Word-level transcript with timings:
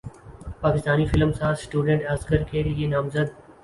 Pakistani 0.61 1.05
film 1.05 1.31
ساز 1.33 1.59
student 1.59 2.01
Oscar 2.11 2.43
کے 2.51 2.63
لیے 2.63 2.87
نامزد 2.87 3.27